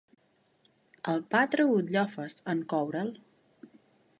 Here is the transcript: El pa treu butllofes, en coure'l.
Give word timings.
El 1.13 1.21
pa 1.35 1.41
treu 1.55 1.73
butllofes, 1.75 2.41
en 2.55 2.65
coure'l. 2.73 3.13